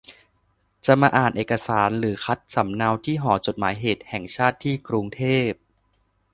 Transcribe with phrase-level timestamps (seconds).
[0.85, 5.51] จะมาอ่านเอกสารหรือคัดสำเนาที่หอจดหมายเหตุแห่งชาติที่กรุงเทพ